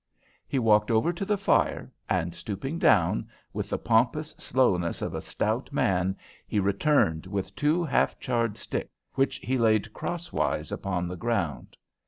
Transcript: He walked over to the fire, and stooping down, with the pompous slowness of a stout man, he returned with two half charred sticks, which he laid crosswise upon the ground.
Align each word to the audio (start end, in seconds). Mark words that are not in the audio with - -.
He 0.47 0.57
walked 0.57 0.89
over 0.89 1.13
to 1.13 1.25
the 1.25 1.37
fire, 1.37 1.91
and 2.09 2.33
stooping 2.33 2.79
down, 2.79 3.27
with 3.53 3.69
the 3.69 3.77
pompous 3.77 4.31
slowness 4.39 4.99
of 5.03 5.13
a 5.13 5.21
stout 5.21 5.71
man, 5.71 6.17
he 6.47 6.59
returned 6.59 7.27
with 7.27 7.55
two 7.55 7.83
half 7.83 8.19
charred 8.19 8.57
sticks, 8.57 8.89
which 9.13 9.35
he 9.43 9.59
laid 9.59 9.93
crosswise 9.93 10.71
upon 10.71 11.07
the 11.07 11.17
ground. 11.17 11.77